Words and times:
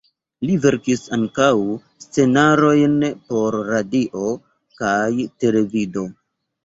Li 0.49 0.53
verkis 0.61 1.01
ankaŭ 1.17 1.49
scenarojn 2.05 2.95
por 3.29 3.59
radio 3.69 4.33
kaj 4.81 5.29
televido. 5.45 6.09